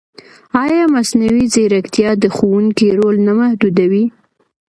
[0.63, 4.05] ایا مصنوعي ځیرکتیا د ښوونکي رول نه محدودوي؟